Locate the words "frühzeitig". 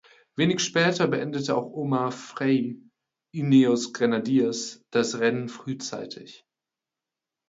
5.47-6.43